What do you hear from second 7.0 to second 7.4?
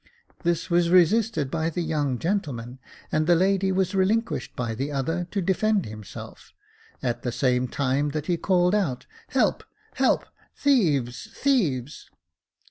j at the